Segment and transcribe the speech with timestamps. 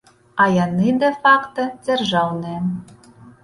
[0.45, 2.59] А яны дэ-факта дзяржаўныя.